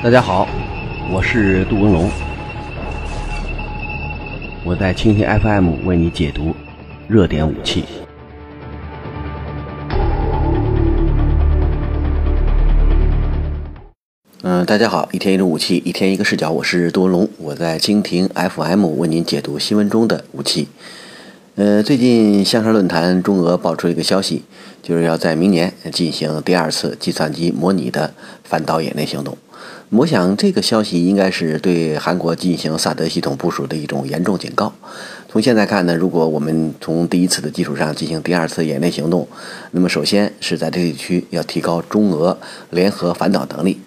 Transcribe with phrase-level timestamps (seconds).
[0.00, 0.46] 大家好，
[1.10, 2.08] 我是杜文龙，
[4.64, 6.54] 我在蜻蜓 FM 为你解读
[7.08, 7.84] 热点武器。
[14.42, 20.68] 嗯，大家好，一天一种武器，一天一个视角，我是杜文龙，我在蜻蜓 FM 为您解读新闻中的武器。
[21.56, 24.44] 呃，最近香山论坛中俄爆出一个消息，
[24.80, 29.36] 就是要在明年进行第二次计算机模拟的反导演练行动。
[29.90, 34.70] 我想这个消息应该是对韩国进行萨德系统部署的一种严重警告。
[35.30, 39.26] 从现在看呢，如果我们从第一次的基础上进行第二次演练行动，
[39.70, 42.36] 那么首先是在这个地区要提高中俄
[42.68, 43.80] 联合反导能力。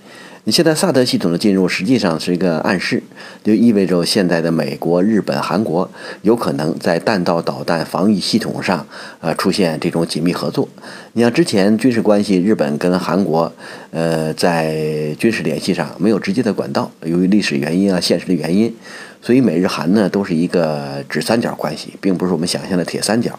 [0.44, 3.04] 你现在萨德系统的进入实际上是一个暗示，
[3.44, 5.88] 就意味着现在的美国、日本、韩国
[6.24, 8.88] 有可能在弹道导弹防御系统上，
[9.20, 10.68] 呃，出现这种紧密合作。
[11.14, 13.54] 你像之前军事关系，日本跟韩国，
[13.92, 18.74] 呃，在军事联系上没有直接的管道，由于历史原因啊、现实的原因，
[19.22, 23.38] 所以美日韩呢都是一个纸三角关系，并不是我们想象的铁三角。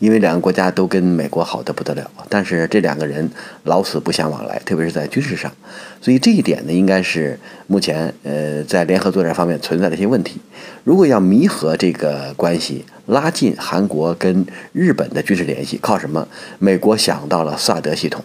[0.00, 3.30] 因为两个国家都跟美国好的不得了，但是这两个人
[3.64, 5.52] 老死不相往来，特别是在军事上，
[6.00, 10.40] 所以这一点呢，应该是目前呃在联合作战方面存在的一些问题。
[10.84, 16.26] 如果要弥合这个关系，拉近韩国跟日本的军事联系，靠什么？
[16.58, 18.24] 美国想到了萨德系统，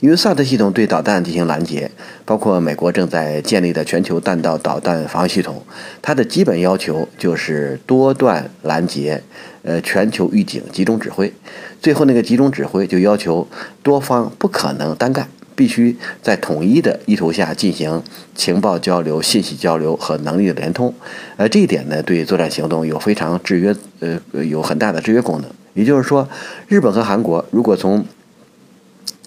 [0.00, 1.90] 因为萨德系统对导弹进行拦截，
[2.24, 5.62] 包括美国正在建立的全球弹道导弹防御系统，
[6.00, 9.22] 它的基本要求就是多段拦截。
[9.64, 11.32] 呃，全球预警集中指挥，
[11.80, 13.46] 最后那个集中指挥就要求
[13.80, 15.28] 多方不可能单干，
[15.62, 18.02] 必须在统一的意图下进行
[18.34, 20.92] 情报交流、信息交流和能力的联通。
[21.36, 25.48] 呃，这一点呢，对作战行动有非常制约，呃，有很大的制约功能。
[25.74, 26.28] 也就是说，
[26.66, 28.04] 日本和韩国如果从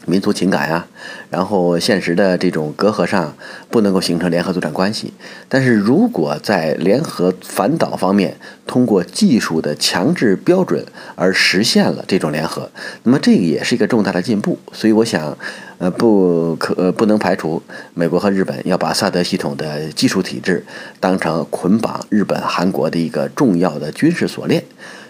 [0.06, 0.86] 民族情感呀，
[1.30, 3.36] 然后现实的这种隔阂上
[3.70, 5.14] 不能够形成联合作战关系，
[5.50, 10.85] 但是如果在联合反导方面通过技术的强制标准
[11.16, 12.69] 而实现了这种联合，
[13.03, 14.57] 那么这个也是一个重大的进步。
[14.72, 15.38] 所以我想，
[15.78, 17.62] 呃，不可不能排除
[17.94, 20.63] 美国和日本要把萨德系统的技术体制
[21.00, 24.63] 当成捆绑日本、韩国的一个重要的军事锁链。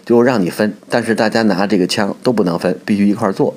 [0.06, 3.52] 就让你分，但是大家拿这个枪都不能分，必须一块儿做。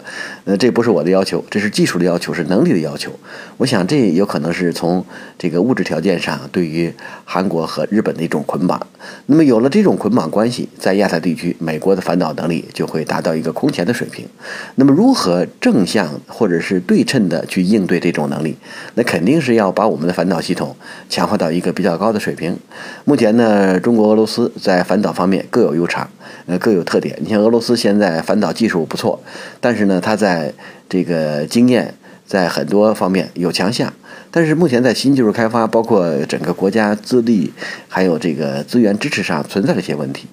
[0.46, 3.12] 呃，这不是我的要求，这是技术的要求，是能力的要求。
[3.58, 5.06] 我想这有可能是从
[5.38, 6.92] 这个物质条件上对于
[7.24, 8.82] 韩国和日本的一种捆绑。
[9.28, 14.26] 那么有了这种捆绑关系，在亚太地区，美国的反导能力就会达到一个空前的水平。
[14.74, 18.58] 那么如何正向或者是对称的去应对这种能力？
[18.96, 20.76] 那肯定是要把我们的反导系统
[21.08, 22.58] 强化到一个比较高的水平。
[23.06, 26.10] 目前呢，中国、俄罗斯在反导方面各有优长。
[26.50, 27.16] 呃，各有特点。
[27.22, 29.22] 你像俄罗斯现在反导技术不错，
[29.62, 30.52] 但是呢，它在
[30.90, 31.94] 这个经验
[32.26, 33.94] 在很多方面有强项，
[34.32, 37.54] 但是目前在新技术开发，包括整个国家资历
[37.88, 40.28] 还有这个资源支持上存在了一些问题。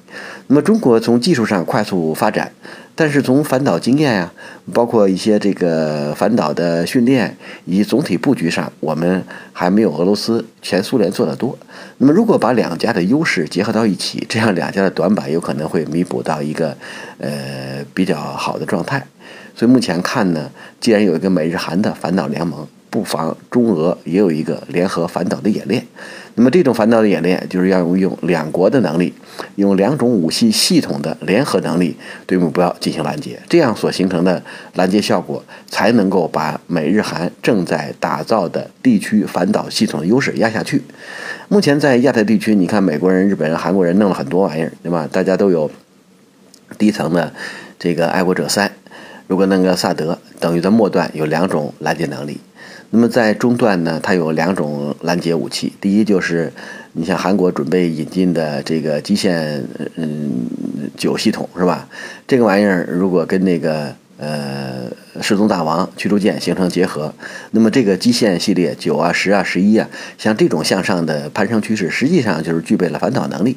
[0.46, 2.50] 那么中国从技术上快速发展。
[2.98, 4.32] 但是从反导经验呀，
[4.72, 7.36] 包括一些这个反导的训练
[7.66, 11.56] 以及总体布局上，我们还没有俄罗斯、前苏联做得多。
[11.98, 16.74] 那么，如果把两家的优势结合到一起，这样两家的短板有可能会弥补到一个
[17.18, 19.06] 呃比较好的状态。
[19.54, 20.50] 所以目前看呢，
[20.80, 22.66] 既然有一个美日韩的反导联盟。
[22.88, 25.84] 不妨中俄也有一个联合反导的演练，
[26.36, 29.12] 那么这种反导的演练就是要用两国的能力，
[29.56, 31.94] 用两种武器系统的联合能力
[32.24, 34.42] 对目标进行拦截，这样所形成的
[34.74, 40.80] 拦截效果才能够把美日韩正在打造的地区反导系统的优势压下去。
[41.48, 45.06] 目前在亚太地区，你看美国人、日本人、韩国人弄了很多玩意儿，对吧？
[45.12, 45.70] 大家都有
[46.78, 47.30] 低层的
[47.78, 48.65] 这个爱国者三，
[49.26, 52.38] 如果那个萨德，等于在末段有两种拦截能力。
[52.90, 55.72] 那么在中段呢，它有两种拦截武器。
[55.80, 56.52] 第一就是
[56.92, 59.64] 你像韩国准备引进的这个基线
[59.96, 60.46] 嗯
[60.96, 61.88] 九系统是吧？
[62.28, 64.84] 这个玩意儿如果跟那个呃
[65.20, 67.12] 世宗大王驱逐舰形成结合，
[67.50, 73.56] 那么这个基线系列九啊十啊十一啊，像这种向上的攀升趋势，实际上就是具备了反导能力。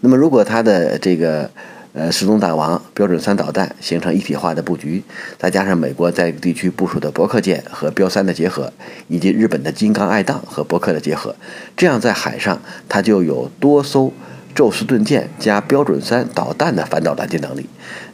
[0.00, 1.48] 那么如果它的这个
[1.94, 5.00] 呃，世宗大王标准三导弹形成一体化的布局，
[5.38, 8.72] 再加上美国在地区部署的伯克舰和标三的结合，
[9.06, 11.36] 以及日本的金刚爱宕和伯克的结合，
[11.76, 14.12] 这样在海上它就有多艘
[14.56, 17.64] 宙斯盾舰加标准三导弹的反导拦截能力。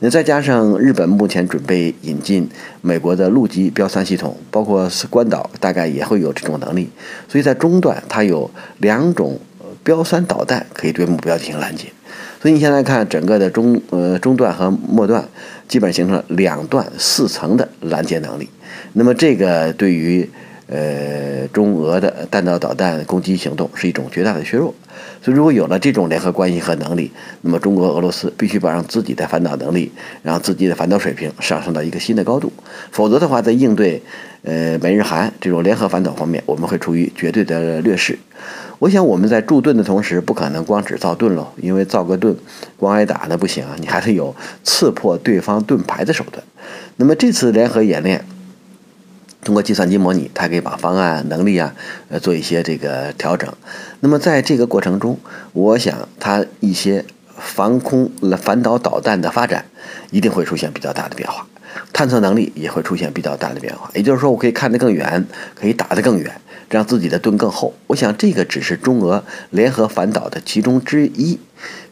[0.00, 2.47] 那再加上日本目前准备引进
[2.83, 6.91] 美国的陆基标三系统，包括关岛大概也会有这种能力，
[7.26, 9.41] 所以在中段它有两种
[9.83, 11.87] 标三导弹可以对目标进行拦截。
[12.41, 15.29] 所以你现在看整个的中呃中段和末段，
[15.69, 18.49] 基本形成了两段四层的拦截能力。
[18.95, 20.29] 那么这个对于
[20.67, 24.73] 呃，中俄的弹道导弹攻击行动是一种绝大的削弱。
[25.21, 27.11] 所以，如果有了这种联合关系和能力，
[27.43, 29.91] 那么中国、俄罗斯必须把让自己的反导能力，
[30.23, 32.53] 让自己的反导水平上升到一个新的高度。
[32.93, 34.01] 否则的话，在应对
[34.45, 38.17] 呃美日韩这种联合反导方面，我们会处于绝对的劣势。
[38.81, 42.37] 我想我们在铸盾的同时，不可能光只造盾喽，因为造个盾
[42.77, 44.35] 光挨打那不行啊，你还得有
[44.65, 46.43] 刺破对方盾牌的手段。
[46.97, 48.25] 那么这次联合演练。
[49.43, 51.75] 通过计算机模拟，它可以把方案能力啊，
[52.11, 53.50] 呃，做一些这个调整。
[54.00, 55.19] 那么在这个过程中，
[55.55, 57.03] 我想它一些
[57.38, 59.65] 防空反导导弹的发展
[60.11, 61.47] 一定会出现比较大的变化，
[61.91, 63.91] 探测能力也会出现比较大的变化。
[63.94, 66.31] 也就是说，我可以看得更远，可以打得更远，
[66.71, 67.75] 让自己的盾更厚。
[67.89, 71.39] 我想这个只是中俄联合反导的其中之一。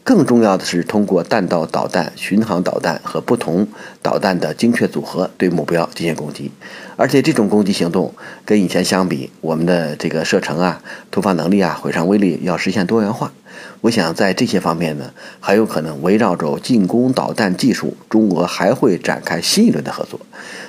[0.03, 3.67] 更重要的是，通过弹道导弹、巡航导弹和不同
[4.01, 6.51] 导弹的精确组合，对目标进行攻击。
[6.95, 8.13] 而且，这种攻击行动
[8.45, 10.81] 跟以前相比，我们的这个射程啊、
[11.11, 13.31] 突发能力啊、毁伤威力要实现多元化。
[13.81, 20.19] 我想，在这些方面呢，还有可能围绕着进攻导弹技术，中俄还会展开新一轮的合作。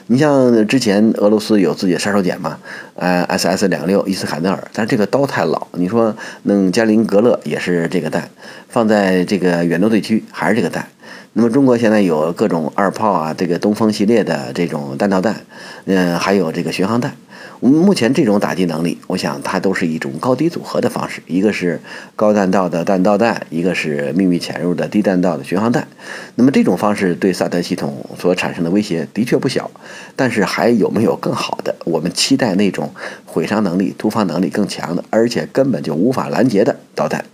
[0.06, 2.58] 你像之前俄罗斯有自己的杀手锏嘛，
[2.96, 8.28] 呃，SS 两六伊斯坎德尔，但是这个刀太老，你说弄加林格勒也是这个弹，
[8.68, 10.88] 放在这个远东地区还是这个弹。
[11.32, 15.36] 那么中国现在有各种二炮啊，这个东风系列的这种弹道弹，
[15.84, 17.14] 嗯，还有这个巡航弹。
[17.60, 21.80] 我们目前这种打击能力，我想它都是一种高低组合的方式，一个是
[22.16, 25.86] 高弹道的弹道弹，一个是秘密潜入的低弹道的巡航弹。
[26.34, 29.70] 那么这种方式对萨德系统所产生的威胁的确不小，
[30.16, 31.76] 但是还有没有更好的？
[31.84, 32.92] 我们期待那种
[33.24, 37.24] 毁伤能力、突防能力更强的，而且根本就无法拦截的导弹。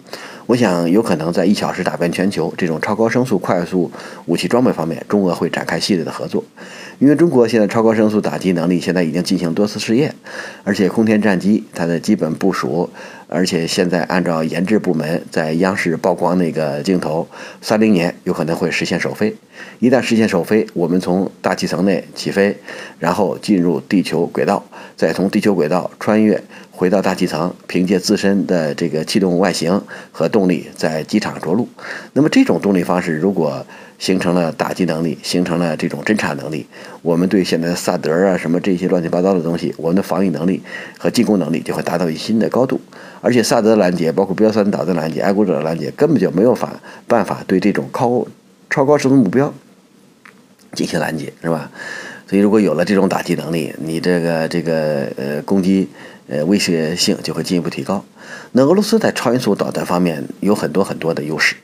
[0.46, 3.90] 我想有可能在一小时打遍全球这种超高声速快速
[4.26, 6.44] 武器装备方面，中俄会展开系列的合作。
[6.98, 10.14] 因为中国现在超高声速打击能力现在已经进行多次试验，
[10.64, 12.88] 而且空天战机它的基本部署，
[13.28, 17.26] 而且现在按照研制部门在央视曝光那个镜头，
[17.61, 19.37] 三零年有可能会实现首飞。
[19.78, 22.56] 一旦实现首飞，我们从大气层内起飞，
[22.99, 24.64] 然后进入地球轨道，
[24.96, 26.43] 再从地球轨道穿越。
[26.70, 29.81] 回到大气层，凭借自身的这个气动外形
[30.12, 31.67] 和动力，在机场着陆。
[32.12, 33.64] 那么这种动力方式，如果
[33.98, 36.66] 形成了打击能力，形成了这种侦察能力，
[37.02, 40.62] 我们对现在的萨德啊什么这些乱七八糟的东西，我们的防御能力
[40.98, 42.81] 和进攻能力就会达到一新的高度。
[43.20, 48.26] 而且萨德拦截，包括标三导弹拦截、爱国者拦截，根本就没有法办法对这种高
[48.70, 49.52] 超高速的目标
[50.72, 51.70] 进行拦截，是吧？
[52.28, 55.88] 所以如果有了这种打击能力，你这个这个呃攻击。
[56.28, 58.04] 呃，威胁性就会进一步提高。
[58.50, 61.54] 那俄罗斯在超音速导弹方面有很多很多的优势。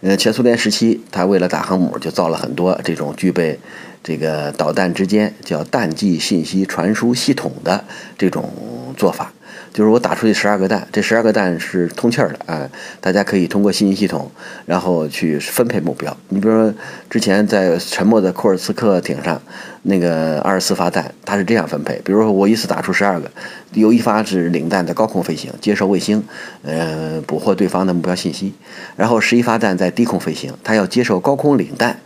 [0.00, 3.58] 呃，前苏联时期，他为了打航母，就造了很多这种具备
[4.02, 7.84] 这个导弹之间叫弹际信息传输系统的
[8.16, 8.48] 这种
[8.96, 9.32] 做法。
[9.72, 12.68] 就是我打出去十二个弹，这十二个弹是通气儿的啊，
[13.00, 14.30] 大家可以通过信息系统，
[14.66, 16.16] 然后去分配目标。
[16.28, 16.74] 你比如说，
[17.08, 19.40] 之前在沉没的库尔斯克艇上，
[19.82, 23.30] 那个二十四发弹，它是这样分配：比如说我一次打出十二个，
[23.74, 26.22] 有一发是领弹的高空飞行，接收卫星，
[26.62, 28.52] 呃，捕获对方的目标信息；
[28.96, 31.98] 然后十一发弹在低空飞行，它要接受高空领弹，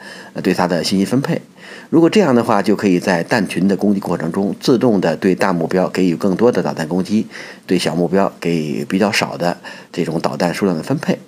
[0.43, 1.41] 对它的信息分配。
[1.91, 7.26] 如果这样的话，就可以在弹群的攻击过程中，自动的对大目标给予更多的导弹攻击，
[7.66, 9.59] 对小目标给予比较少的
[9.92, 11.19] 这种导弹数量的分配。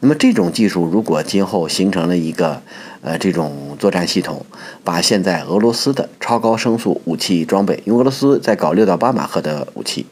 [0.00, 2.60] 那么这种技术如果今后形成了一个
[3.02, 4.44] 呃这种作战系统，
[4.82, 10.06] 把现在俄罗斯的超高声速武器装备，因为俄罗斯在搞六到八马赫的武器，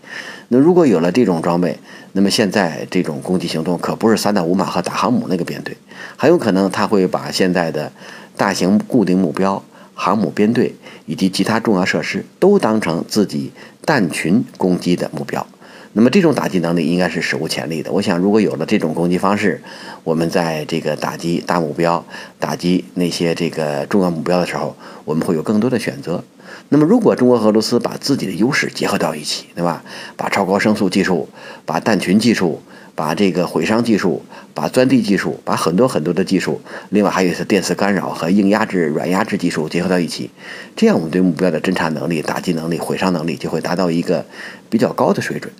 [0.49, 1.77] 那如果有了这种装备，
[2.13, 5.77] 那么现在这种攻击行动可不是三到五马赫打航母那个编队，
[6.17, 7.91] 很有可能他会把现在的
[8.37, 9.63] 大型固定目标。
[10.01, 13.53] 航母编队以及其他重要设施都当成自己
[13.85, 15.47] 弹群攻击的目标，
[15.93, 17.91] 那么这种打击能力应该是史无前例的。
[17.91, 19.61] 我想，如果有了这种攻击方式，
[20.05, 22.05] 我们在这个打击大目标、
[22.39, 26.23] 打击那些这个重要目标的时候，我们会有更多的选择。
[26.69, 29.83] 那么，如果中国和俄罗斯把自己的优势结合到一起，对吧？
[30.17, 31.29] 把超高声速技术、
[31.67, 32.63] 把弹群技术。
[32.93, 40.29] 把这个毁伤技术、把钻地技术、把很多很多的技术，另外还有是电磁干扰和硬压制、软压制技术结合到一起，
[40.77, 44.27] 这样我们对目标的侦察能力、打击能力、毁伤能力就会达到一个
[44.69, 45.51] 比较高的水准。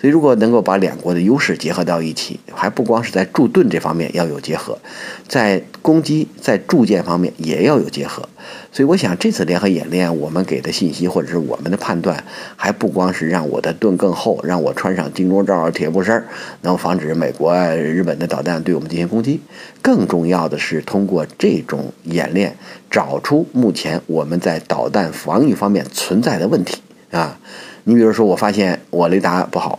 [0.00, 4.78] 所以，如果能够把两国的优势结合到一起，还不光是在驻盾这方面要有结合，
[5.26, 8.28] 在攻击、在铸舰方面也要有结合。
[8.70, 12.22] 所以，我想这次联合演练，我们给的信息或者是我们的判断，
[12.54, 16.24] 还不光是让我的盾更厚，让我穿上金钟罩、铁布衫，
[16.62, 19.40] 能防止美国、日本的导弹对我们进行攻击。
[19.82, 22.56] 更重要的是，通过这种演练，
[22.88, 26.78] 找出目前我们在导弹防御方面存在的问题。
[27.10, 27.40] 啊。
[27.84, 29.78] 你比如说，我发现我雷达不好，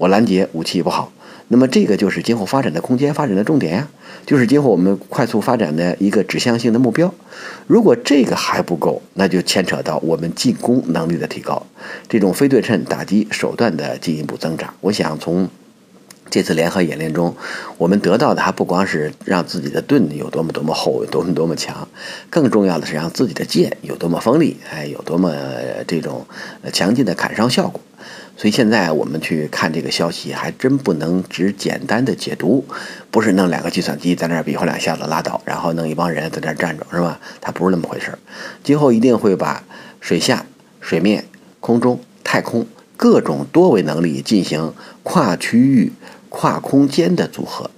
[0.00, 1.12] 我拦截武器不好，
[1.48, 3.88] 那么这个就是今后发展的空间、发展的重点呀，
[4.24, 7.12] 就是今后我们快速发展的一个指向性的目标。
[7.66, 11.66] 如果这个还不够，那就牵扯到我们进攻能力的提高，
[12.08, 14.72] 这种非对称打击手段的进一步增长。
[14.80, 15.50] 我想从。
[16.32, 17.34] 这次联合演练中，
[17.76, 21.88] 我们得到的还不光是让自己的盾有多么多么厚、有多么多么强，
[22.30, 25.34] 更重要的是让自己的剑有多么锋利，哎，有多么
[25.88, 26.24] 这种
[26.72, 27.80] 强劲的砍伤效果。
[28.40, 32.64] 所以现在我们去看这个消息，还真不能只简单的解读，
[33.10, 37.20] 不是弄两个计算机在那儿比划两下子拉倒，然后弄一帮人在那儿站着，是吧？
[37.42, 38.18] 它不是那么回事儿。
[38.64, 39.62] 今后一定会把
[40.00, 40.46] 水下、
[40.80, 41.26] 水面、
[41.60, 42.66] 空中、太空
[42.96, 45.92] 各种多维能力进行跨区域。
[46.32, 47.68] 跨空间的组合，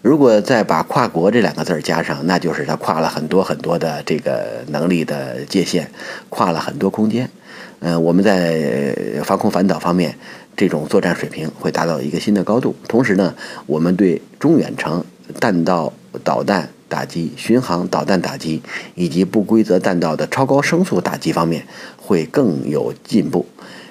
[0.00, 5.90] 如果再把“跨国”这两个字儿加上，那就是它跨了很多很多的这个能力的界限，
[6.30, 7.30] 跨了很多空间。
[7.80, 8.94] 呃，我们在
[9.24, 10.16] 防空反导方面，
[10.56, 12.74] 这种作战水平会达到一个新的高度。
[12.88, 13.34] 同时呢，
[13.66, 15.04] 我们对中远程
[15.38, 15.92] 弹道
[16.24, 18.62] 导弹打击、巡航导弹打击
[18.94, 21.66] 以及不规则弹道的超高声速打击方面
[21.96, 23.46] 会更有进步，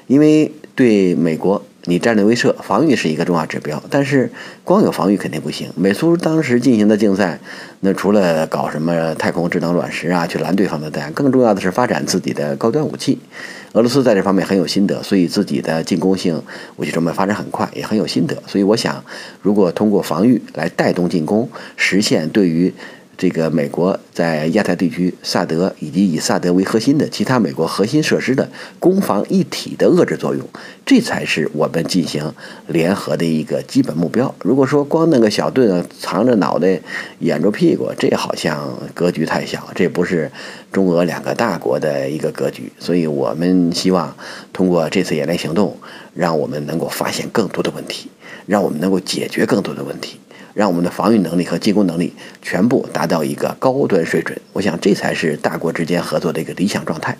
[0.08, 1.64] 因为对美国。
[1.90, 4.30] 你战略威慑防御是一个重要指标，但是
[4.66, 5.72] 光有防御肯定不行。
[5.78, 7.40] 美苏当时进行的竞赛，
[7.80, 13.18] 那除了搞什么太空智能卵石啊，去拦对方的弹，更重要的是发展自己的高端武器。
[13.72, 16.42] 俄罗斯在这方面很有心得，所以自己的进攻性
[16.76, 18.36] 武器装备发展很快，也很有心得。
[18.48, 19.02] 所以我想，
[19.42, 22.74] 如果通过防御来带动进攻，实现对于。
[23.18, 28.48] 这个美国在亚太地区萨德以及以萨德为核心的其他美国核心设施的
[28.80, 30.48] 攻防一体的遏制作用，
[30.86, 32.32] 这才是我们进行
[32.68, 34.34] 联合的一个基本目标。
[34.44, 36.80] 如果说光那个小盾藏着脑袋
[37.18, 40.32] 掩着屁股，这好像格局太小，这不是
[40.72, 42.72] 中俄两个大国的一个格局。
[42.78, 44.16] 所以我们希望
[44.54, 45.76] 通过这次演练行动，
[46.14, 48.12] 让我们能够发现更多的问题，
[48.46, 50.20] 让我们能够解决更多的问题。
[50.58, 52.12] 让我们的防御能力和进攻能力
[52.42, 57.16] 全部达到一个高端水准，我想这才是大国之间合作的一个理想状态。